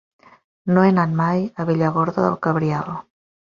No 0.77 0.85
he 0.85 0.93
anat 0.93 1.13
mai 1.19 1.45
a 1.65 1.67
Villargordo 1.71 2.27
del 2.27 2.41
Cabriel. 2.49 2.93